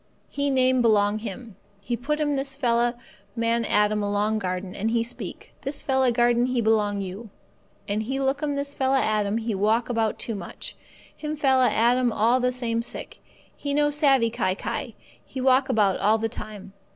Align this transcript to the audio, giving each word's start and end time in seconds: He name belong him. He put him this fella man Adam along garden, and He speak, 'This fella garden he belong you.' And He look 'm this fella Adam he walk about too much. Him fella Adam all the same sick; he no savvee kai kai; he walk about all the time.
He 0.29 0.49
name 0.49 0.81
belong 0.81 1.19
him. 1.19 1.57
He 1.79 1.95
put 1.95 2.19
him 2.19 2.33
this 2.33 2.55
fella 2.55 2.95
man 3.35 3.63
Adam 3.63 4.01
along 4.01 4.39
garden, 4.39 4.75
and 4.75 4.89
He 4.89 5.03
speak, 5.03 5.53
'This 5.61 5.83
fella 5.83 6.11
garden 6.11 6.47
he 6.47 6.59
belong 6.59 7.01
you.' 7.01 7.29
And 7.87 8.01
He 8.01 8.19
look 8.19 8.41
'm 8.41 8.55
this 8.55 8.73
fella 8.73 8.99
Adam 8.99 9.37
he 9.37 9.53
walk 9.53 9.89
about 9.89 10.17
too 10.17 10.33
much. 10.33 10.75
Him 11.15 11.35
fella 11.37 11.69
Adam 11.69 12.11
all 12.11 12.39
the 12.39 12.51
same 12.51 12.81
sick; 12.81 13.19
he 13.55 13.75
no 13.75 13.91
savvee 13.91 14.31
kai 14.33 14.55
kai; 14.55 14.95
he 15.23 15.39
walk 15.39 15.69
about 15.69 15.99
all 15.99 16.17
the 16.17 16.27
time. 16.29 16.73